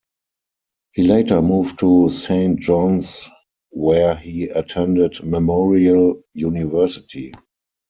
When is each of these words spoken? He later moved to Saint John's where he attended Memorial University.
He 0.93 1.03
later 1.03 1.43
moved 1.43 1.77
to 1.81 2.09
Saint 2.09 2.59
John's 2.59 3.29
where 3.69 4.15
he 4.15 4.45
attended 4.47 5.23
Memorial 5.23 6.23
University. 6.33 7.33